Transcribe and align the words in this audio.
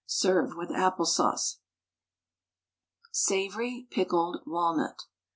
Serve 0.07 0.55
with 0.55 0.71
apple 0.71 1.05
sauce. 1.05 1.59
SAVOURY 3.11 3.87
PICKLED 3.91 4.41
WALNUT. 4.47 5.03